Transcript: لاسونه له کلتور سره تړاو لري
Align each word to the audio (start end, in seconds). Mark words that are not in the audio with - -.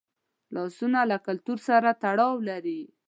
لاسونه 0.53 0.99
له 1.11 1.17
کلتور 1.27 1.57
سره 1.67 1.89
تړاو 2.03 2.35
لري 2.49 2.81